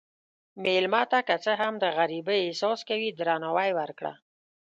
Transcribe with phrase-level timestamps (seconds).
[0.63, 4.13] مېلمه ته که څه هم د غریبۍ احساس کوي، درناوی ورکړه.